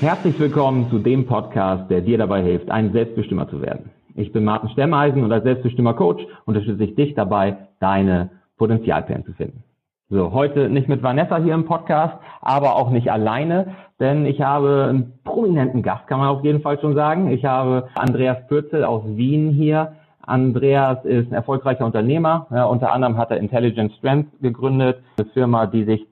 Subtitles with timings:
[0.00, 3.90] Herzlich willkommen zu dem Podcast, der dir dabei hilft, ein Selbstbestimmer zu werden.
[4.14, 9.62] Ich bin Martin Stemmeisen und als Selbstbestimmer-Coach unterstütze ich dich dabei, deine Potenzialperlen zu finden.
[10.08, 14.86] So, heute nicht mit Vanessa hier im Podcast, aber auch nicht alleine, denn ich habe
[14.88, 17.30] einen prominenten Gast, kann man auf jeden Fall schon sagen.
[17.30, 19.96] Ich habe Andreas Pürzel aus Wien hier.
[20.22, 22.46] Andreas ist ein erfolgreicher Unternehmer.
[22.50, 26.06] Ja, unter anderem hat er Intelligent Strength gegründet, eine Firma, die sich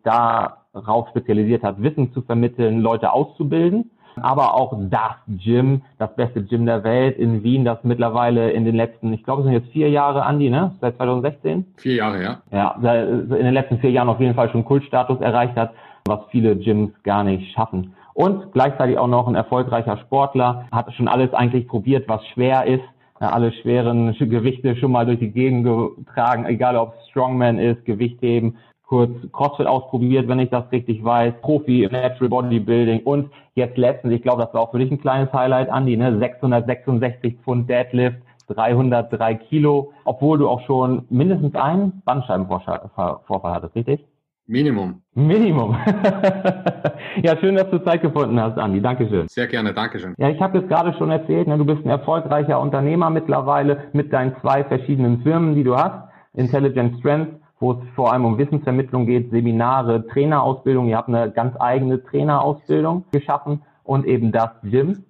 [0.81, 3.91] darauf spezialisiert hat, Wissen zu vermitteln, Leute auszubilden
[4.23, 8.75] aber auch das Gym, das beste Gym der Welt in Wien, das mittlerweile in den
[8.75, 10.73] letzten, ich glaube, es sind jetzt vier Jahre, Andi, ne?
[10.81, 11.65] Seit 2016?
[11.77, 12.41] Vier Jahre, ja.
[12.51, 15.73] Ja, in den letzten vier Jahren auf jeden Fall schon Kultstatus erreicht hat,
[16.07, 17.95] was viele Gyms gar nicht schaffen.
[18.15, 22.85] Und gleichzeitig auch noch ein erfolgreicher Sportler, hat schon alles eigentlich probiert, was schwer ist.
[23.21, 28.59] Ja, alle schweren Gewichte schon mal durch die Gegend getragen, egal ob Strongman ist, Gewichtheben,
[28.89, 34.15] kurz CrossFit ausprobiert, wenn ich das richtig weiß, Profi im Natural Bodybuilding und jetzt letztens,
[34.15, 36.19] ich glaube, das war auch für dich ein kleines Highlight, Andi, ne?
[36.19, 44.05] 666 Pfund Deadlift, 303 Kilo, obwohl du auch schon mindestens einen Bandscheibenvorfall hattest, richtig?
[44.47, 45.03] Minimum.
[45.15, 45.77] Minimum.
[47.23, 48.81] ja, schön, dass du Zeit gefunden hast, Andi.
[48.81, 49.29] Dankeschön.
[49.29, 50.15] Sehr gerne, Dankeschön.
[50.17, 54.11] Ja, ich habe jetzt gerade schon erzählt, ne, du bist ein erfolgreicher Unternehmer mittlerweile mit
[54.11, 56.09] deinen zwei verschiedenen Firmen, die du hast.
[56.33, 60.89] Intelligent Strength wo es vor allem um Wissensvermittlung geht, Seminare, Trainerausbildung.
[60.89, 65.05] Ihr habt eine ganz eigene Trainerausbildung geschaffen und eben das Gym.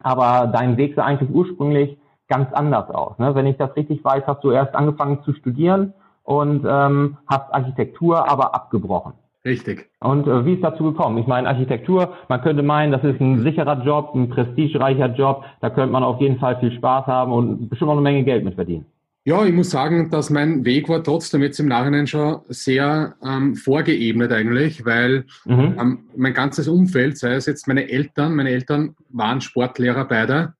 [0.00, 1.98] Aber dein Weg sah eigentlich ursprünglich
[2.28, 3.18] ganz anders aus.
[3.18, 3.34] Ne?
[3.34, 5.92] Wenn ich das richtig weiß, hast du erst angefangen zu studieren
[6.24, 9.12] und ähm, hast Architektur aber abgebrochen.
[9.44, 9.90] Richtig.
[10.00, 11.18] Und äh, wie ist dazu gekommen?
[11.18, 15.68] Ich meine, Architektur, man könnte meinen, das ist ein sicherer Job, ein prestigereicher Job, da
[15.68, 18.54] könnte man auf jeden Fall viel Spaß haben und bestimmt auch eine Menge Geld mit
[18.54, 18.86] verdienen.
[19.24, 23.54] Ja, ich muss sagen, dass mein Weg war trotzdem jetzt im Nachhinein schon sehr ähm,
[23.54, 25.76] vorgeebnet eigentlich, weil mhm.
[25.78, 30.54] ähm, mein ganzes Umfeld, sei es jetzt meine Eltern, meine Eltern waren Sportlehrer beide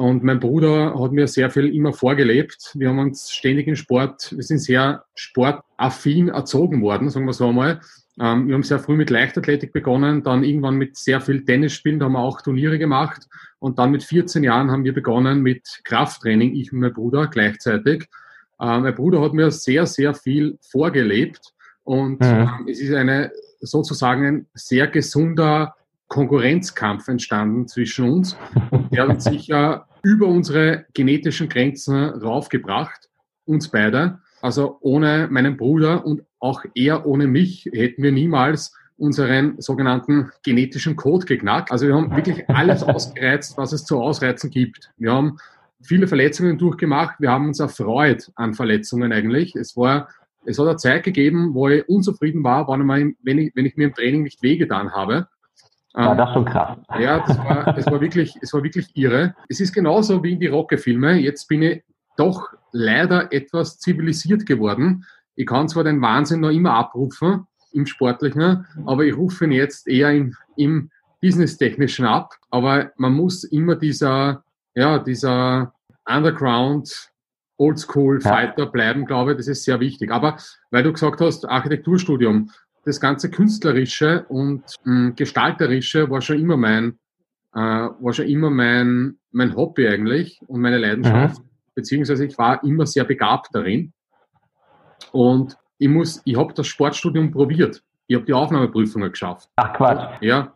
[0.00, 2.72] und mein Bruder hat mir sehr viel immer vorgelebt.
[2.74, 7.48] Wir haben uns ständig in Sport, wir sind sehr sportaffin erzogen worden, sagen wir so
[7.48, 7.80] einmal.
[8.20, 11.98] Ähm, wir haben sehr früh mit Leichtathletik begonnen, dann irgendwann mit sehr viel Tennis spielen,
[11.98, 13.26] da haben wir auch Turniere gemacht
[13.58, 18.08] und dann mit 14 Jahren haben wir begonnen mit Krafttraining, ich und mein Bruder gleichzeitig.
[18.60, 22.66] Äh, mein Bruder hat mir sehr, sehr viel vorgelebt und mhm.
[22.66, 25.74] äh, es ist eine sozusagen ein sehr gesunder
[26.08, 28.36] Konkurrenzkampf entstanden zwischen uns.
[28.70, 33.08] Und der hat sich ja über unsere genetischen Grenzen raufgebracht,
[33.44, 34.18] uns beide.
[34.42, 40.96] Also ohne meinen Bruder und auch er ohne mich hätten wir niemals unseren sogenannten genetischen
[40.96, 41.72] Code geknackt.
[41.72, 44.90] Also wir haben wirklich alles ausgereizt, was es zu ausreizen gibt.
[44.98, 45.38] Wir haben
[45.82, 47.16] viele Verletzungen durchgemacht.
[47.18, 49.56] Wir haben uns erfreut an Verletzungen eigentlich.
[49.56, 50.08] Es war,
[50.44, 53.94] es hat eine Zeit gegeben, wo ich unzufrieden war, wenn, ich, wenn ich mir im
[53.94, 55.28] Training nicht wehgetan habe.
[55.92, 56.78] War das schon krass.
[57.00, 59.34] Ja, das war, es war wirklich, es war wirklich irre.
[59.48, 61.14] Es ist genauso wie in die Rocke-Filme.
[61.18, 61.82] Jetzt bin ich
[62.16, 65.04] doch leider etwas zivilisiert geworden.
[65.36, 69.88] Ich kann zwar den Wahnsinn noch immer abrufen, im Sportlichen, aber ich rufe ihn jetzt
[69.88, 72.34] eher im, im Business-Technischen ab.
[72.50, 75.72] Aber man muss immer dieser, ja, dieser
[76.04, 77.10] Underground
[77.58, 80.10] Oldschool-Fighter bleiben, glaube ich, das ist sehr wichtig.
[80.10, 80.38] Aber
[80.70, 82.50] weil du gesagt hast, Architekturstudium,
[82.84, 86.98] das ganze Künstlerische und mh, hm, Gestalterische war schon immer mein,
[87.54, 91.38] äh, war schon immer mein, mein Hobby eigentlich und meine Leidenschaft.
[91.38, 91.48] Mhm.
[91.74, 93.92] Beziehungsweise ich war immer sehr begabt darin.
[95.12, 97.82] Und ich muss, ich habe das Sportstudium probiert.
[98.06, 99.48] Ich habe die Aufnahmeprüfungen geschafft.
[99.56, 100.20] Ach Quatsch.
[100.20, 100.52] Ja,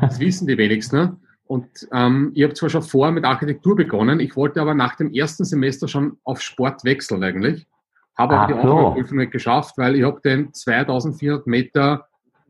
[0.00, 1.20] das wissen die wenigsten.
[1.44, 5.12] Und ähm, ich habe zwar schon vorher mit Architektur begonnen, ich wollte aber nach dem
[5.12, 7.66] ersten Semester schon auf Sport wechseln eigentlich.
[8.16, 8.68] Habe aber die so.
[8.68, 12.06] Aufnahmeprüfung nicht geschafft, weil ich habe den 2400 Meter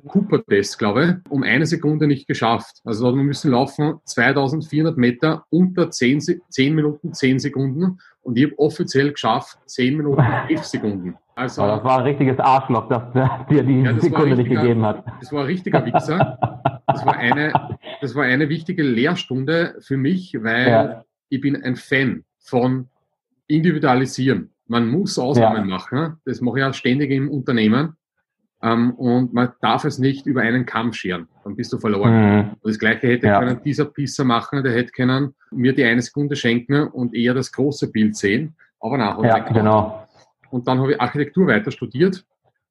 [0.07, 2.81] Cooper-Test, glaube ich, um eine Sekunde nicht geschafft.
[2.85, 7.99] Also wir müssen laufen 2400 Meter unter 10, 10 Minuten 10 Sekunden
[8.31, 11.17] und ich habe offiziell geschafft 10 Minuten 11 Sekunden.
[11.35, 13.03] Also, das war ein richtiges Arschloch, das
[13.49, 15.05] dir die ja, Sekunde nicht gegeben hat.
[15.21, 16.39] Das war ein richtiger Wichser.
[16.87, 17.53] Das war eine,
[18.01, 21.05] das war eine wichtige Lehrstunde für mich, weil ja.
[21.29, 22.89] ich bin ein Fan von
[23.49, 24.53] Individualisieren.
[24.69, 25.77] Man muss Ausnahmen ja.
[25.77, 26.17] machen.
[26.25, 27.97] Das mache ich auch ständig im Unternehmen.
[28.63, 31.27] Ähm, und man darf es nicht über einen Kamm scheren.
[31.43, 32.13] Dann bist du verloren.
[32.13, 32.51] Mhm.
[32.63, 33.41] Das gleiche hätte ja.
[33.41, 37.53] können dieser Pisser machen, der hätte können mir die eine Sekunde schenken und eher das
[37.53, 38.55] große Bild sehen.
[38.81, 40.07] Aber nach ja, genau.
[40.51, 42.25] Und dann habe ich Architektur weiter studiert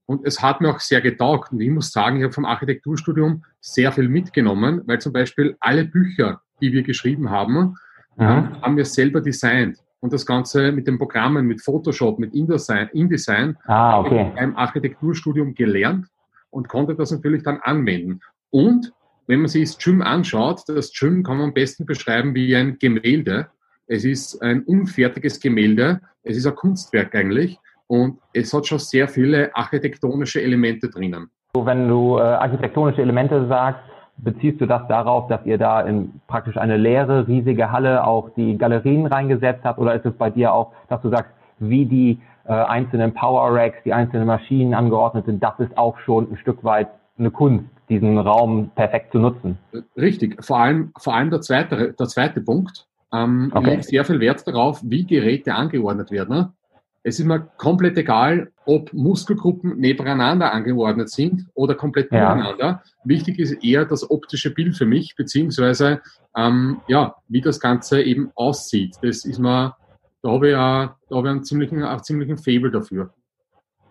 [0.05, 1.51] und es hat mir auch sehr getaugt.
[1.51, 5.85] Und ich muss sagen, ich habe vom Architekturstudium sehr viel mitgenommen, weil zum Beispiel alle
[5.85, 7.75] Bücher, die wir geschrieben haben,
[8.17, 8.61] mhm.
[8.61, 13.57] haben wir selber designt und das Ganze mit den Programmen, mit Photoshop, mit InDesign, InDesign
[13.65, 14.31] ah, okay.
[14.35, 16.07] beim Architekturstudium gelernt
[16.49, 18.21] und konnte das natürlich dann anwenden.
[18.49, 18.91] Und
[19.29, 22.79] wenn man sich das Gym anschaut, das Gym kann man am besten beschreiben wie ein
[22.79, 23.45] Gemälde.
[23.85, 26.01] Es ist ein unfertiges Gemälde.
[26.23, 27.59] Es ist ein Kunstwerk eigentlich.
[27.85, 31.29] Und es hat schon sehr viele architektonische Elemente drinnen.
[31.53, 33.81] Wenn du äh, architektonische Elemente sagst,
[34.17, 38.57] beziehst du das darauf, dass ihr da in praktisch eine leere, riesige Halle auch die
[38.57, 39.77] Galerien reingesetzt habt?
[39.77, 43.77] Oder ist es bei dir auch, dass du sagst, wie die äh, einzelnen Power Racks,
[43.85, 46.87] die einzelnen Maschinen angeordnet sind, das ist auch schon ein Stück weit
[47.19, 49.57] eine Kunst, diesen Raum perfekt zu nutzen?
[49.97, 50.43] Richtig.
[50.43, 52.85] Vor allem, vor allem der zweite, der zweite Punkt.
[53.11, 53.71] Ähm, okay.
[53.71, 56.35] legt sehr viel Wert darauf, wie Geräte angeordnet werden.
[56.35, 56.53] Ne?
[57.01, 62.65] Es ist mir komplett egal, ob Muskelgruppen nebeneinander angeordnet sind oder komplett nebeneinander.
[62.65, 62.83] Ja.
[63.03, 66.01] Wichtig ist eher das optische Bild für mich, beziehungsweise
[66.35, 68.97] ähm, ja, wie das Ganze eben aussieht.
[69.01, 69.75] Das ist mir,
[70.21, 73.11] da habe ich, auch, da habe ich einen ziemlichen, einen ziemlichen Fable dafür.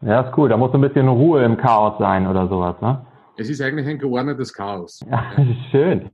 [0.02, 0.48] Ja, ist cool.
[0.48, 3.04] Da muss ein bisschen Ruhe im Chaos sein oder sowas, ne?
[3.38, 5.00] Es ist eigentlich ein geordnetes Chaos.
[5.08, 5.22] Ja,
[5.70, 6.10] schön.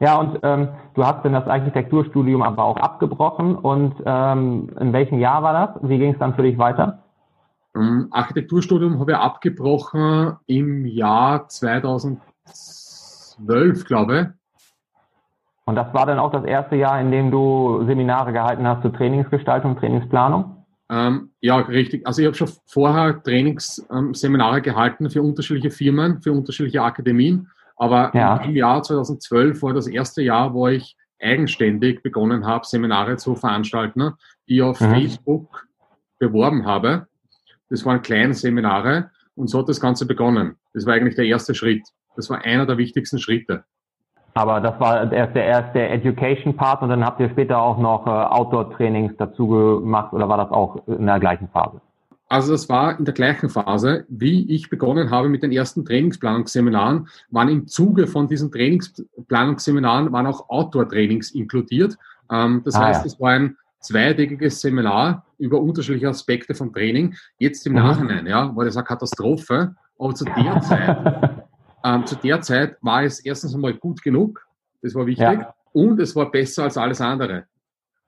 [0.00, 3.54] Ja, und ähm, du hast dann das Architekturstudium aber auch abgebrochen.
[3.54, 5.70] Und ähm, in welchem Jahr war das?
[5.88, 7.04] Wie ging es dann für dich weiter?
[7.76, 14.26] Ähm, Architekturstudium habe ich abgebrochen im Jahr 2012, glaube ich.
[15.66, 18.92] Und das war dann auch das erste Jahr, in dem du Seminare gehalten hast zur
[18.92, 20.53] Trainingsgestaltung, Trainingsplanung?
[20.94, 22.06] Ähm, ja, richtig.
[22.06, 27.48] Also ich habe schon vorher Trainingsseminare ähm, gehalten für unterschiedliche Firmen, für unterschiedliche Akademien.
[27.76, 28.36] Aber ja.
[28.36, 34.12] im Jahr 2012 war das erste Jahr, wo ich eigenständig begonnen habe, Seminare zu veranstalten,
[34.48, 34.90] die ich auf mhm.
[34.90, 35.66] Facebook
[36.20, 37.08] beworben habe.
[37.70, 40.54] Das waren kleine Seminare und so hat das Ganze begonnen.
[40.74, 41.82] Das war eigentlich der erste Schritt.
[42.14, 43.64] Das war einer der wichtigsten Schritte.
[44.34, 48.10] Aber das war erst der erste Education-Part und dann habt ihr später auch noch äh,
[48.10, 51.80] Outdoor-Trainings dazu gemacht oder war das auch in der gleichen Phase?
[52.28, 57.06] Also das war in der gleichen Phase, wie ich begonnen habe mit den ersten Trainingsplanungsseminaren,
[57.30, 61.96] waren im Zuge von diesen Trainingsplanungsseminaren waren auch Outdoor-Trainings inkludiert.
[62.32, 63.06] Ähm, das ah, heißt, ja.
[63.06, 67.14] es war ein zweitägiges Seminar über unterschiedliche Aspekte von Training.
[67.38, 67.78] Jetzt im mhm.
[67.78, 69.76] Nachhinein, ja, war das eine Katastrophe.
[69.98, 71.44] Aber zu der Zeit,
[71.84, 74.46] ähm, zu der Zeit war es erstens einmal gut genug.
[74.82, 75.24] Das war wichtig.
[75.24, 75.54] Ja.
[75.72, 77.44] Und es war besser als alles andere.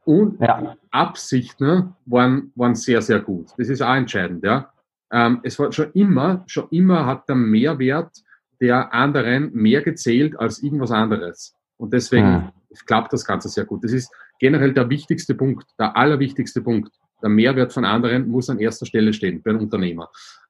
[0.04, 0.76] Und ja.
[0.90, 3.48] Absichten waren, waren sehr, sehr gut.
[3.58, 4.44] Das ist auch entscheidend.
[4.44, 4.72] Ja.
[5.10, 8.22] Ähm, es war schon immer, schon immer hat der Mehrwert
[8.60, 11.54] der anderen mehr gezählt als irgendwas anderes.
[11.76, 12.52] Und deswegen ja.
[12.86, 13.84] klappt das Ganze sehr gut.
[13.84, 16.92] Das ist generell der wichtigste Punkt, der allerwichtigste Punkt.
[17.22, 20.08] Der Mehrwert von anderen muss an erster Stelle stehen bei einem Unternehmer.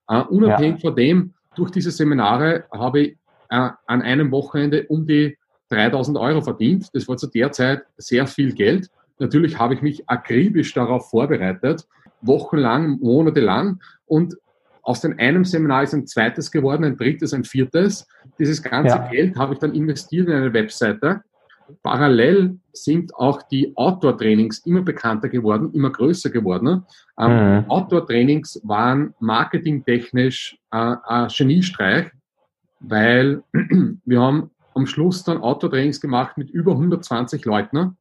[0.09, 0.91] Uh, unabhängig ja.
[0.91, 3.17] von dem, durch diese Seminare habe ich
[3.53, 5.37] uh, an einem Wochenende um die
[5.71, 6.89] 3000 Euro verdient.
[6.95, 8.89] Das war zu der Zeit sehr viel Geld.
[9.19, 11.87] Natürlich habe ich mich akribisch darauf vorbereitet,
[12.21, 14.37] wochenlang, monatelang und
[14.83, 18.07] aus dem einem Seminar ist ein zweites geworden, ein drittes, ein viertes.
[18.39, 19.09] Dieses ganze ja.
[19.09, 21.23] Geld habe ich dann investiert in eine Webseite.
[21.83, 26.85] Parallel sind auch die Outdoor-Trainings immer bekannter geworden, immer größer geworden.
[27.19, 27.71] Ähm, mhm.
[27.71, 32.11] Outdoor-Trainings waren marketingtechnisch äh, ein Geniestreich,
[32.81, 33.43] weil
[34.05, 37.97] wir haben am Schluss dann Outdoor-Trainings gemacht mit über 120 Leuten.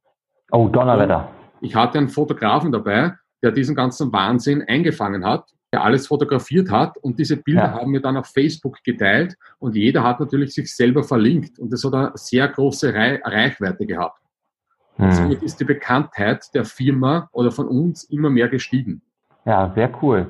[0.52, 1.28] Oh, Donnerwetter.
[1.60, 5.46] Ich hatte einen Fotografen dabei, der diesen ganzen Wahnsinn eingefangen hat,
[5.76, 7.72] der alles fotografiert hat und diese Bilder ja.
[7.74, 11.84] haben wir dann auf Facebook geteilt und jeder hat natürlich sich selber verlinkt und das
[11.84, 14.18] hat eine sehr große Reichweite gehabt.
[14.96, 15.12] Hm.
[15.12, 19.02] Somit ist die Bekanntheit der Firma oder von uns immer mehr gestiegen.
[19.44, 20.26] Ja, sehr cool.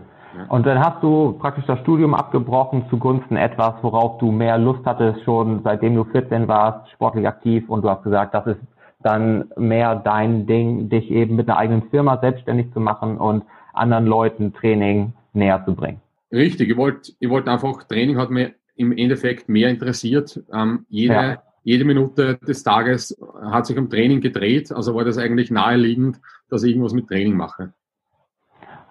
[0.48, 5.22] Und dann hast du praktisch das Studium abgebrochen zugunsten etwas, worauf du mehr Lust hattest,
[5.22, 8.60] schon seitdem du 14 warst, sportlich aktiv und du hast gesagt, das ist
[9.00, 14.06] dann mehr dein Ding, dich eben mit einer eigenen Firma selbstständig zu machen und anderen
[14.06, 16.00] Leuten Training näher zu bringen.
[16.32, 20.42] Richtig, ich wollte ich wollt einfach, Training hat mir im Endeffekt mehr interessiert.
[20.52, 21.42] Ähm, jede, ja.
[21.62, 26.62] jede Minute des Tages hat sich um Training gedreht, also war das eigentlich naheliegend, dass
[26.62, 27.72] ich irgendwas mit Training mache.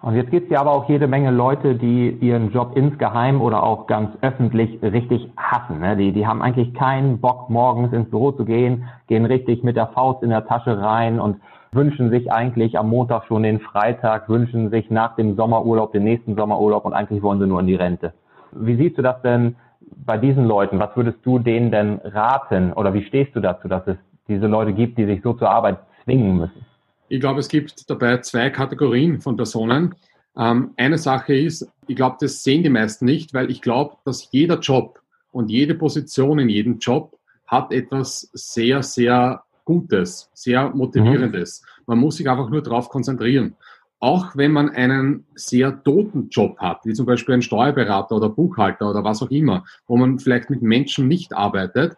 [0.02, 3.62] Und jetzt gibt es ja aber auch jede Menge Leute, die ihren Job insgeheim oder
[3.62, 5.80] auch ganz öffentlich richtig hassen.
[5.80, 5.96] Ne?
[5.96, 9.88] Die, die haben eigentlich keinen Bock, morgens ins Büro zu gehen, gehen richtig mit der
[9.88, 11.40] Faust in der Tasche rein und
[11.76, 16.34] wünschen sich eigentlich am Montag schon den Freitag, wünschen sich nach dem Sommerurlaub den nächsten
[16.34, 18.12] Sommerurlaub und eigentlich wollen sie nur in die Rente.
[18.52, 19.56] Wie siehst du das denn
[20.04, 20.78] bei diesen Leuten?
[20.78, 24.72] Was würdest du denen denn raten oder wie stehst du dazu, dass es diese Leute
[24.72, 26.66] gibt, die sich so zur Arbeit zwingen müssen?
[27.08, 29.94] Ich glaube, es gibt dabei zwei Kategorien von Personen.
[30.36, 34.28] Ähm, eine Sache ist, ich glaube, das sehen die meisten nicht, weil ich glaube, dass
[34.32, 37.16] jeder Job und jede Position in jedem Job
[37.46, 41.60] hat etwas sehr, sehr Gutes, sehr Motivierendes.
[41.60, 41.82] Mhm.
[41.88, 43.56] Man muss sich einfach nur darauf konzentrieren.
[43.98, 48.88] Auch wenn man einen sehr toten Job hat, wie zum Beispiel ein Steuerberater oder Buchhalter
[48.88, 51.96] oder was auch immer, wo man vielleicht mit Menschen nicht arbeitet,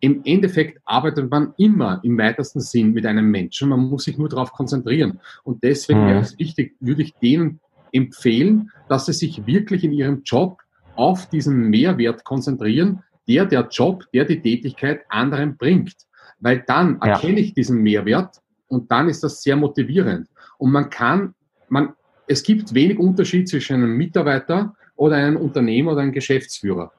[0.00, 3.70] im Endeffekt arbeitet man immer im weitesten Sinn mit einem Menschen.
[3.70, 5.20] Man muss sich nur darauf konzentrieren.
[5.44, 6.08] Und deswegen mhm.
[6.08, 7.60] wäre es wichtig, würde ich denen
[7.92, 10.58] empfehlen, dass sie sich wirklich in ihrem Job
[10.96, 15.94] auf diesen Mehrwert konzentrieren, der der Job, der die Tätigkeit anderen bringt.
[16.40, 17.12] Weil dann ja.
[17.12, 20.28] erkenne ich diesen Mehrwert und dann ist das sehr motivierend.
[20.58, 21.34] Und man kann,
[21.68, 21.94] man,
[22.26, 26.92] es gibt wenig Unterschied zwischen einem Mitarbeiter oder einem Unternehmer oder einem Geschäftsführer.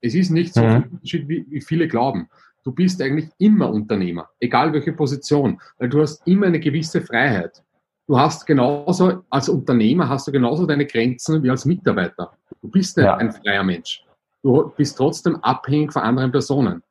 [0.00, 0.70] Es ist nicht so mhm.
[0.70, 2.28] viel Unterschied, wie, wie viele glauben.
[2.64, 7.62] Du bist eigentlich immer Unternehmer, egal welche Position, weil du hast immer eine gewisse Freiheit.
[8.06, 12.32] Du hast genauso, als Unternehmer hast du genauso deine Grenzen wie als Mitarbeiter.
[12.60, 13.16] Du bist nicht ja.
[13.16, 14.04] ein freier Mensch.
[14.42, 16.82] Du bist trotzdem abhängig von anderen Personen.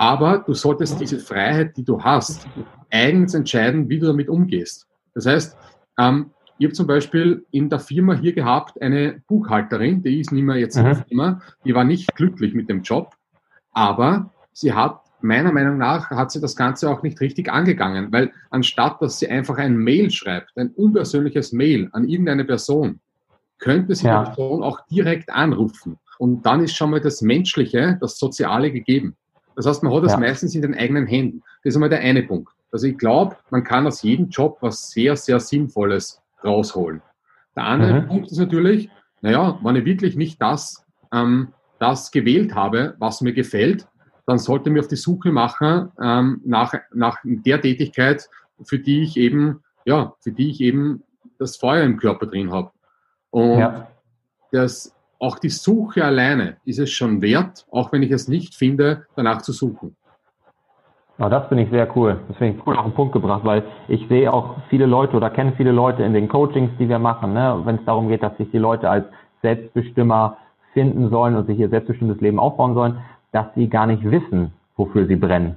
[0.00, 2.46] Aber du solltest diese Freiheit, die du hast,
[2.90, 4.86] eigens entscheiden, wie du damit umgehst.
[5.12, 5.58] Das heißt,
[5.98, 10.42] ähm, ich habe zum Beispiel in der Firma hier gehabt eine Buchhalterin, die ist nicht
[10.42, 11.04] mehr jetzt in der mhm.
[11.06, 13.14] Firma, die war nicht glücklich mit dem Job,
[13.72, 18.32] aber sie hat meiner Meinung nach hat sie das Ganze auch nicht richtig angegangen, weil
[18.48, 23.00] anstatt dass sie einfach ein Mail schreibt, ein unpersönliches Mail an irgendeine Person,
[23.58, 24.24] könnte sie ja.
[24.24, 25.98] die Person auch direkt anrufen.
[26.18, 29.16] Und dann ist schon mal das Menschliche, das Soziale gegeben.
[29.60, 30.18] Das heißt, man hat das ja.
[30.18, 31.42] meistens in den eigenen Händen.
[31.62, 32.50] Das ist einmal der eine Punkt.
[32.72, 37.02] Also ich glaube, man kann aus jedem Job was sehr, sehr Sinnvolles rausholen.
[37.54, 38.08] Der andere mhm.
[38.08, 38.88] Punkt ist natürlich,
[39.20, 41.48] naja, wenn ich wirklich nicht das, ähm,
[41.78, 43.86] das gewählt habe, was mir gefällt,
[44.24, 48.30] dann sollte ich mir auf die Suche machen ähm, nach, nach der Tätigkeit,
[48.62, 51.02] für die ich eben, ja, für die ich eben
[51.38, 52.70] das Feuer im Körper drin habe.
[53.28, 53.88] Und ja.
[54.52, 59.06] das, auch die Suche alleine ist es schon wert, auch wenn ich es nicht finde,
[59.14, 59.94] danach zu suchen.
[61.18, 62.18] Ja, das finde ich sehr cool.
[62.28, 65.28] Das finde ich cool auf den Punkt gebracht, weil ich sehe auch viele Leute oder
[65.28, 68.34] kenne viele Leute in den Coachings, die wir machen, ne, wenn es darum geht, dass
[68.38, 69.04] sich die Leute als
[69.42, 70.38] Selbstbestimmer
[70.72, 72.98] finden sollen und sich ihr selbstbestimmtes Leben aufbauen sollen,
[73.32, 75.56] dass sie gar nicht wissen, wofür sie brennen.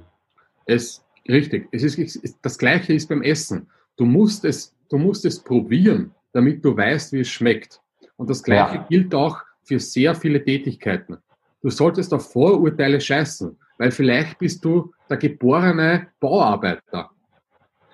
[0.66, 1.68] Es, richtig.
[1.72, 3.68] Es ist, das Gleiche ist beim Essen.
[3.96, 7.80] Du musst es, du musst es probieren, damit du weißt, wie es schmeckt.
[8.16, 8.86] Und das Gleiche ja.
[8.90, 11.18] gilt auch für sehr viele Tätigkeiten.
[11.62, 17.10] Du solltest auf Vorurteile scheißen, weil vielleicht bist du der geborene Bauarbeiter.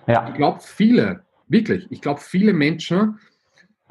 [0.06, 0.28] Ja.
[0.28, 3.18] Ich glaube, viele, wirklich, ich glaube, viele Menschen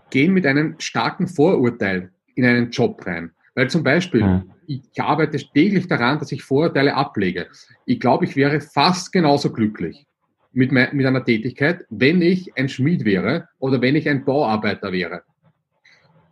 [0.10, 3.32] gehen mit einem starken Vorurteil in einen Job rein.
[3.56, 7.48] Weil zum Beispiel, ich, ich arbeite täglich daran, dass ich Vorurteile ablege.
[7.86, 10.06] Ich glaube, ich wäre fast genauso glücklich
[10.52, 15.24] mit, mit einer Tätigkeit, wenn ich ein Schmied wäre oder wenn ich ein Bauarbeiter wäre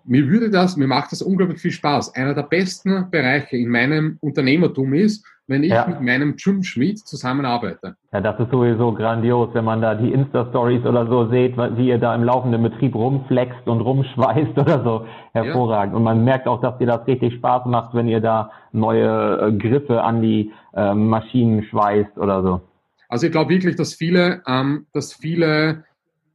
[0.07, 2.15] mir würde das, mir macht das unglaublich viel Spaß.
[2.15, 5.87] Einer der besten Bereiche in meinem Unternehmertum ist, wenn ich ja.
[5.87, 7.95] mit meinem Jim Schmidt zusammenarbeite.
[8.11, 11.97] Ja, das ist sowieso grandios, wenn man da die Insta-Stories oder so seht, wie ihr
[11.97, 15.05] da im laufenden Betrieb rumflext und rumschweißt oder so.
[15.33, 15.93] Hervorragend.
[15.93, 15.97] Ja.
[15.97, 19.51] Und man merkt auch, dass dir das richtig Spaß macht, wenn ihr da neue äh,
[19.53, 22.61] Griffe an die äh, Maschinen schweißt oder so.
[23.09, 25.85] Also ich glaube wirklich, dass viele, ähm, dass viele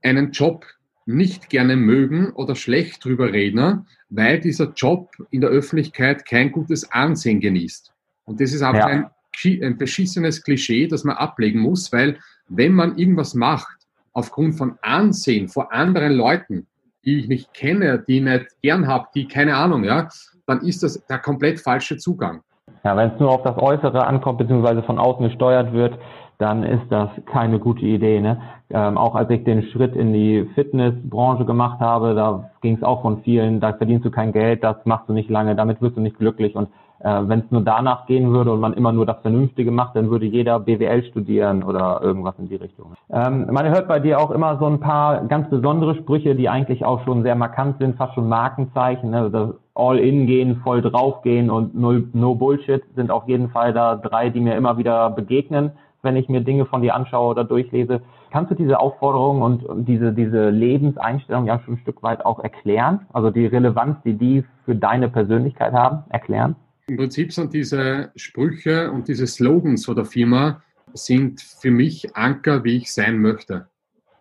[0.02, 0.64] einen Job
[1.06, 6.90] nicht gerne mögen oder schlecht drüber reden, weil dieser Job in der Öffentlichkeit kein gutes
[6.92, 7.92] Ansehen genießt.
[8.24, 9.10] Und das ist einfach ja.
[9.44, 12.18] ein, ein beschissenes Klischee, das man ablegen muss, weil
[12.48, 13.82] wenn man irgendwas macht,
[14.12, 16.66] aufgrund von Ansehen vor anderen Leuten,
[17.04, 20.08] die ich nicht kenne, die ich nicht gern habe, die keine Ahnung, ja,
[20.46, 22.42] dann ist das der komplett falsche Zugang.
[22.84, 25.98] Ja, wenn es nur auf das Äußere ankommt, beziehungsweise von außen gesteuert wird,
[26.42, 28.20] dann ist das keine gute Idee.
[28.20, 28.40] Ne?
[28.70, 33.02] Ähm, auch als ich den Schritt in die Fitnessbranche gemacht habe, da ging es auch
[33.02, 36.00] von vielen, da verdienst du kein Geld, das machst du nicht lange, damit wirst du
[36.00, 36.56] nicht glücklich.
[36.56, 36.68] Und
[37.00, 40.10] äh, wenn es nur danach gehen würde und man immer nur das Vernünftige macht, dann
[40.10, 42.94] würde jeder BWL studieren oder irgendwas in die Richtung.
[43.10, 46.84] Ähm, man hört bei dir auch immer so ein paar ganz besondere Sprüche, die eigentlich
[46.84, 49.10] auch schon sehr markant sind, fast schon Markenzeichen.
[49.10, 49.30] Ne?
[49.30, 53.96] Das All-in gehen, voll drauf gehen und no, no Bullshit sind auf jeden Fall da
[53.96, 55.72] drei, die mir immer wieder begegnen
[56.02, 58.02] wenn ich mir Dinge von dir anschaue oder durchlese.
[58.30, 63.06] Kannst du diese Aufforderung und diese, diese Lebenseinstellung ja schon ein Stück weit auch erklären?
[63.12, 66.56] Also die Relevanz, die die für deine Persönlichkeit haben, erklären?
[66.88, 72.64] Im Prinzip sind diese Sprüche und diese Slogans von der Firma sind für mich Anker,
[72.64, 73.68] wie ich sein möchte.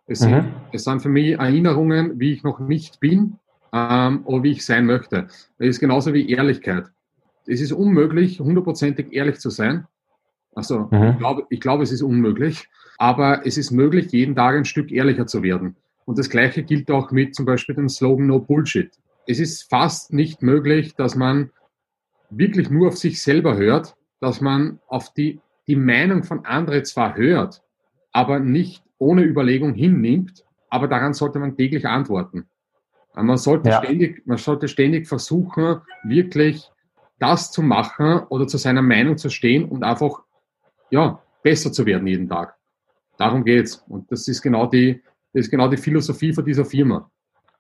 [0.06, 0.52] Es sind, mhm.
[0.72, 3.38] es sind für mich Erinnerungen, wie ich noch nicht bin
[3.74, 5.28] ähm, oder wie ich sein möchte.
[5.58, 6.86] Es ist genauso wie Ehrlichkeit.
[7.48, 9.88] Es ist unmöglich, hundertprozentig ehrlich zu sein.
[10.54, 11.12] Also mhm.
[11.12, 12.68] ich, glaube, ich glaube, es ist unmöglich,
[12.98, 15.76] aber es ist möglich, jeden Tag ein Stück ehrlicher zu werden.
[16.06, 18.92] Und das Gleiche gilt auch mit zum Beispiel dem Slogan No Bullshit.
[19.28, 21.52] Es ist fast nicht möglich, dass man
[22.30, 27.16] wirklich nur auf sich selber hört, dass man auf die, die Meinung von anderen zwar
[27.16, 27.62] hört,
[28.12, 32.48] aber nicht ohne Überlegung hinnimmt, aber daran sollte man täglich antworten.
[33.14, 33.84] Man sollte, ja.
[33.84, 36.70] ständig, man sollte ständig versuchen, wirklich
[37.20, 40.24] das zu machen oder zu seiner Meinung zu stehen und einfach
[40.92, 42.56] ja, besser zu werden jeden Tag.
[43.18, 43.84] Darum geht's.
[43.88, 45.02] Und das ist genau die,
[45.34, 47.10] das ist genau die Philosophie von dieser Firma.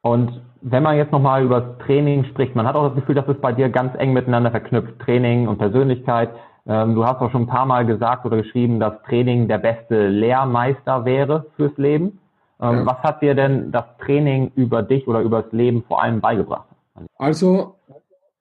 [0.01, 3.27] Und wenn man jetzt nochmal über das Training spricht, man hat auch das Gefühl, dass
[3.27, 6.31] es bei dir ganz eng miteinander verknüpft, Training und Persönlichkeit.
[6.65, 10.07] Ähm, du hast auch schon ein paar Mal gesagt oder geschrieben, dass Training der beste
[10.07, 12.19] Lehrmeister wäre fürs Leben.
[12.59, 12.85] Ähm, ja.
[12.85, 16.67] Was hat dir denn das Training über dich oder über das Leben vor allem beigebracht?
[17.17, 17.75] Also,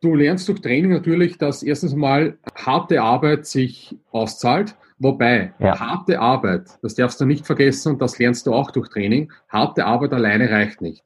[0.00, 4.76] du lernst durch Training natürlich, dass erstens mal harte Arbeit sich auszahlt.
[4.98, 5.80] Wobei, ja.
[5.80, 9.86] harte Arbeit, das darfst du nicht vergessen und das lernst du auch durch Training, harte
[9.86, 11.02] Arbeit alleine reicht nicht.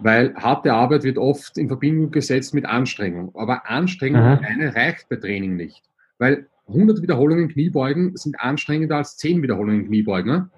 [0.00, 3.30] Weil harte Arbeit wird oft in Verbindung gesetzt mit Anstrengung.
[3.36, 4.26] Aber Anstrengung mhm.
[4.26, 5.84] alleine reicht bei Training nicht.
[6.18, 10.32] Weil 100 Wiederholungen Kniebeugen sind anstrengender als 10 Wiederholungen Kniebeugen.
[10.32, 10.50] Ne?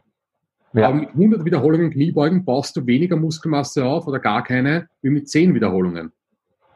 [0.72, 0.88] Ja.
[0.88, 5.28] Aber mit 100 Wiederholungen Kniebeugen baust du weniger Muskelmasse auf oder gar keine wie mit
[5.28, 6.12] 10 Wiederholungen.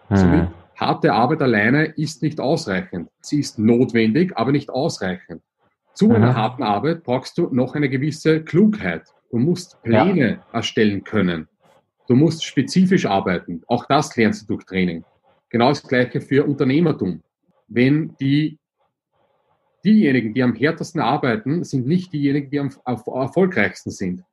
[0.09, 0.17] Mhm.
[0.17, 3.11] Somit harte Arbeit alleine ist nicht ausreichend.
[3.21, 5.43] Sie ist notwendig, aber nicht ausreichend.
[5.95, 6.15] Zu mhm.
[6.17, 9.03] einer harten Arbeit brauchst du noch eine gewisse Klugheit.
[9.31, 10.39] Du musst Pläne ja.
[10.53, 11.49] erstellen können.
[12.07, 13.63] Du musst spezifisch arbeiten.
[13.67, 15.05] Auch das lernst du durch Training.
[15.51, 17.23] Genau das Gleiche für Unternehmertum.
[17.67, 18.59] Wenn die,
[19.85, 24.25] diejenigen, die am härtesten arbeiten, sind nicht diejenigen, die am erfolgreichsten sind.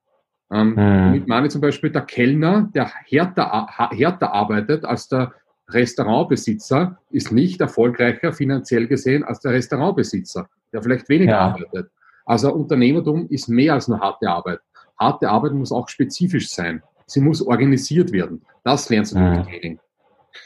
[0.51, 0.75] Ähm, mhm.
[0.75, 5.33] Damit meine zum Beispiel der Kellner, der härter, härter arbeitet als der
[5.69, 11.39] Restaurantbesitzer, ist nicht erfolgreicher finanziell gesehen als der Restaurantbesitzer, der vielleicht weniger ja.
[11.39, 11.91] arbeitet.
[12.25, 14.59] Also Unternehmertum ist mehr als nur harte Arbeit.
[14.97, 16.81] Harte Arbeit muss auch spezifisch sein.
[17.05, 18.43] Sie muss organisiert werden.
[18.63, 19.79] Das lernst du durch Training.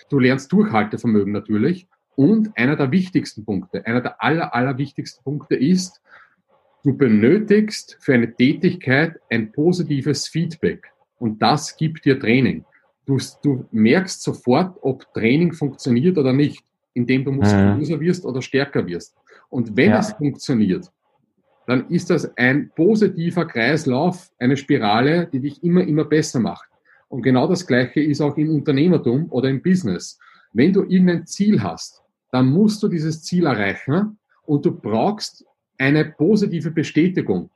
[0.09, 1.87] Du lernst Durchhaltevermögen natürlich.
[2.15, 6.01] Und einer der wichtigsten Punkte, einer der aller, aller wichtigsten Punkte ist,
[6.83, 10.91] du benötigst für eine Tätigkeit ein positives Feedback.
[11.17, 12.65] Und das gibt dir Training.
[13.09, 16.63] Du, du merkst sofort, ob Training funktioniert oder nicht,
[16.93, 19.15] indem du muskulöser wirst oder stärker wirst.
[19.49, 19.97] Und wenn ja.
[19.97, 20.91] es funktioniert,
[21.65, 26.69] dann ist das ein positiver Kreislauf, eine Spirale, die dich immer, immer besser macht.
[27.07, 30.19] Und genau das Gleiche ist auch im Unternehmertum oder im Business.
[30.53, 35.43] Wenn du irgendein Ziel hast, dann musst du dieses Ziel erreichen und du brauchst
[35.79, 37.49] eine positive Bestätigung.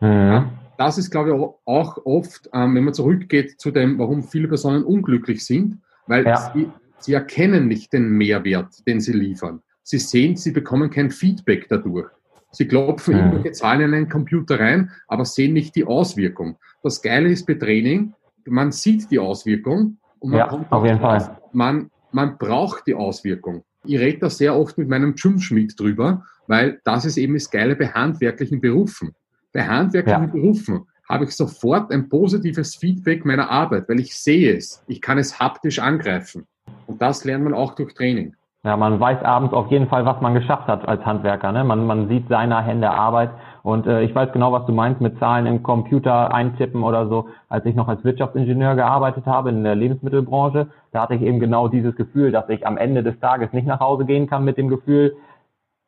[0.00, 0.48] Mhm.
[0.78, 1.34] Das ist, glaube ich,
[1.66, 6.52] auch oft, ähm, wenn man zurückgeht zu dem, warum viele Personen unglücklich sind, weil ja.
[6.54, 9.60] sie, sie erkennen nicht den Mehrwert, den sie liefern.
[9.82, 12.08] Sie sehen, sie bekommen kein Feedback dadurch.
[12.52, 13.20] Sie klopfen mhm.
[13.20, 16.56] irgendwelche Zahlen in einen Computer rein, aber sehen nicht die Auswirkung.
[16.82, 18.14] Das Geile ist bei Training,
[18.46, 21.38] man sieht die Auswirkung und man ja, kommt auf jeden Fall.
[21.52, 23.64] Man, man braucht die Auswirkung.
[23.84, 27.76] Ich rede da sehr oft mit meinem Gymschmied drüber, weil das ist eben das Geile
[27.76, 29.14] bei handwerklichen Berufen.
[29.52, 30.32] Bei handwerklichen ja.
[30.32, 34.84] Berufen habe ich sofort ein positives Feedback meiner Arbeit, weil ich sehe es.
[34.88, 36.46] Ich kann es haptisch angreifen.
[36.86, 38.34] Und das lernt man auch durch Training.
[38.64, 41.52] Ja, man weiß abends auf jeden Fall, was man geschafft hat als Handwerker.
[41.52, 41.64] Ne?
[41.64, 43.30] Man, man sieht seiner Hände Arbeit
[43.62, 47.28] und äh, ich weiß genau, was du meinst mit Zahlen im Computer eintippen oder so.
[47.48, 51.68] Als ich noch als Wirtschaftsingenieur gearbeitet habe in der Lebensmittelbranche, da hatte ich eben genau
[51.68, 54.68] dieses Gefühl, dass ich am Ende des Tages nicht nach Hause gehen kann mit dem
[54.68, 55.16] Gefühl,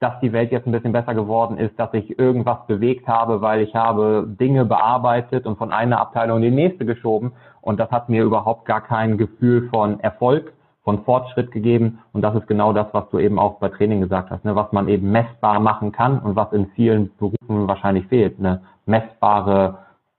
[0.01, 3.61] dass die Welt jetzt ein bisschen besser geworden ist, dass ich irgendwas bewegt habe, weil
[3.61, 8.09] ich habe Dinge bearbeitet und von einer Abteilung in die nächste geschoben und das hat
[8.09, 11.99] mir überhaupt gar kein Gefühl von Erfolg von Fortschritt gegeben.
[12.13, 14.57] Und das ist genau das, was du eben auch bei Training gesagt hast, ne?
[14.57, 18.39] was man eben messbar machen kann und was in vielen Berufen wahrscheinlich fehlt.
[18.39, 19.79] Eine messbare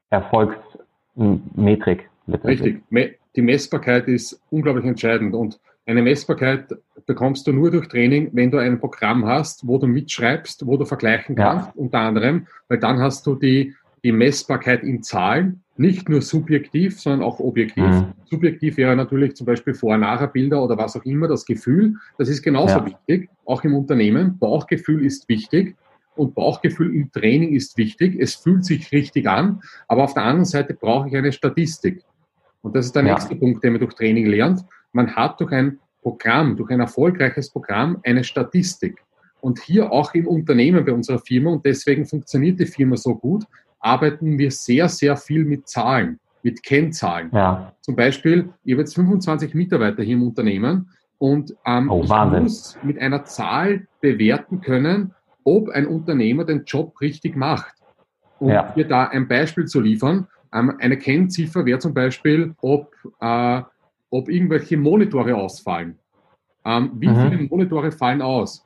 [0.09, 2.09] Erfolgsmetrik.
[2.43, 2.83] Richtig.
[3.35, 5.33] Die Messbarkeit ist unglaublich entscheidend.
[5.33, 6.67] Und eine Messbarkeit
[7.05, 10.85] bekommst du nur durch Training, wenn du ein Programm hast, wo du mitschreibst, wo du
[10.85, 11.73] vergleichen kannst, ja.
[11.75, 17.23] unter anderem, weil dann hast du die, die Messbarkeit in Zahlen nicht nur subjektiv, sondern
[17.23, 17.83] auch objektiv.
[17.83, 18.13] Mhm.
[18.25, 21.95] Subjektiv wäre natürlich zum Beispiel Vor-Nachher-Bilder oder was auch immer, das Gefühl.
[22.17, 22.85] Das ist genauso ja.
[22.85, 24.37] wichtig, auch im Unternehmen.
[24.37, 25.75] Bauchgefühl ist wichtig
[26.15, 28.15] und Bauchgefühl im Training ist wichtig.
[28.19, 32.03] Es fühlt sich richtig an, aber auf der anderen Seite brauche ich eine Statistik.
[32.61, 33.13] Und das ist der ja.
[33.13, 34.63] nächste Punkt, den man durch Training lernt.
[34.91, 39.03] Man hat durch ein Programm, durch ein erfolgreiches Programm eine Statistik.
[39.39, 43.45] Und hier auch im Unternehmen bei unserer Firma, und deswegen funktioniert die Firma so gut,
[43.79, 47.29] arbeiten wir sehr, sehr viel mit Zahlen, mit Kennzahlen.
[47.33, 47.73] Ja.
[47.81, 52.77] Zum Beispiel, ich habe jetzt 25 Mitarbeiter hier im Unternehmen und ähm, oh, ich muss
[52.83, 57.75] mit einer Zahl bewerten können, ob ein Unternehmer den Job richtig macht.
[58.39, 58.73] Um ja.
[58.73, 63.61] hier da ein Beispiel zu liefern, ähm, eine Kennziffer wäre zum Beispiel, ob, äh,
[64.11, 65.97] ob irgendwelche Monitore ausfallen.
[66.63, 67.29] Ähm, wie mhm.
[67.29, 68.63] viele Monitore fallen aus?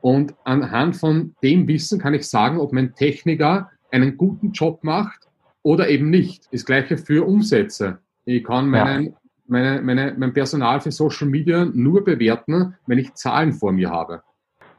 [0.00, 5.28] Und anhand von dem Wissen kann ich sagen, ob mein Techniker einen guten Job macht
[5.62, 6.48] oder eben nicht.
[6.52, 7.98] Das gleiche für Umsätze.
[8.24, 9.12] Ich kann meinen, ja.
[9.46, 14.22] meine, meine, mein Personal für Social Media nur bewerten, wenn ich Zahlen vor mir habe.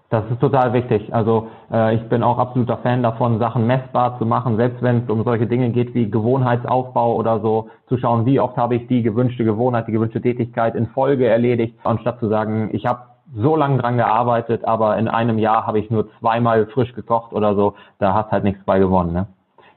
[0.10, 1.14] Das ist total wichtig.
[1.14, 5.10] Also äh, ich bin auch absoluter Fan davon, Sachen messbar zu machen, selbst wenn es
[5.10, 9.04] um solche Dinge geht wie Gewohnheitsaufbau oder so, zu schauen, wie oft habe ich die
[9.04, 13.02] gewünschte Gewohnheit, die gewünschte Tätigkeit in Folge erledigt, anstatt zu sagen, ich habe
[13.36, 17.56] so lange dran gearbeitet, aber in einem Jahr habe ich nur zweimal frisch gekocht oder
[17.56, 19.12] so, da hast halt nichts bei gewonnen.
[19.12, 19.28] Ne?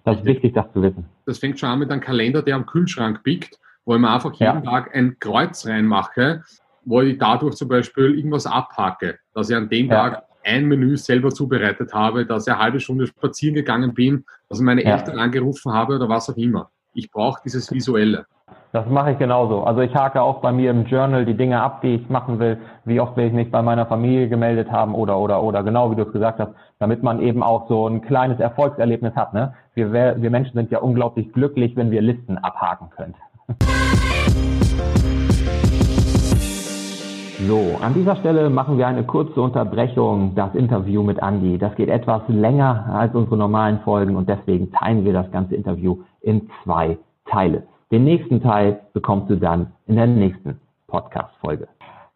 [0.04, 1.06] Das ist wichtig, das zu wissen.
[1.26, 4.32] Das fängt schon an mit einem Kalender, der am Kühlschrank biegt, wo ich mir einfach
[4.34, 4.70] jeden ja.
[4.70, 6.42] Tag ein Kreuz reinmache
[6.84, 10.10] wo ich dadurch zum Beispiel irgendwas abhacke, dass ich an dem ja.
[10.10, 14.58] Tag ein Menü selber zubereitet habe, dass ich eine halbe Stunde spazieren gegangen bin, dass
[14.58, 14.96] ich meine ja.
[14.96, 16.70] Eltern angerufen habe oder was auch immer.
[16.94, 18.26] Ich brauche dieses Visuelle.
[18.72, 19.64] Das mache ich genauso.
[19.64, 22.56] Also ich hake auch bei mir im Journal die Dinge ab, die ich machen will.
[22.84, 25.96] Wie oft will ich mich bei meiner Familie gemeldet haben oder oder oder genau wie
[25.96, 29.34] du es gesagt hast, damit man eben auch so ein kleines Erfolgserlebnis hat.
[29.34, 29.54] Ne?
[29.74, 33.14] Wir, wir Menschen sind ja unglaublich glücklich, wenn wir Listen abhaken können.
[37.46, 41.56] So, an dieser Stelle machen wir eine kurze Unterbrechung, das Interview mit Andy.
[41.56, 46.02] Das geht etwas länger als unsere normalen Folgen und deswegen teilen wir das ganze Interview
[46.20, 47.62] in zwei Teile.
[47.90, 51.68] Den nächsten Teil bekommst du dann in der nächsten Podcast-Folge.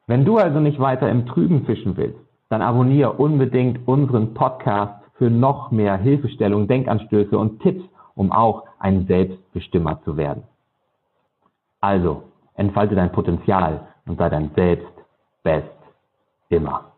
[0.07, 2.19] Wenn du also nicht weiter im Trüben fischen willst,
[2.51, 7.83] dann abonniere unbedingt unseren Podcast für noch mehr Hilfestellung, Denkanstöße und Tipps,
[8.15, 10.43] um auch ein Selbstbestimmer zu werden.
[11.81, 12.25] Also,
[12.57, 14.94] entfalte dein Potenzial und sei dein Selbst
[15.45, 15.69] Best
[16.51, 16.94] immer.